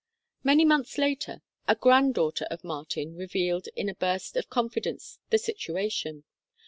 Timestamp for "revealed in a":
3.15-3.93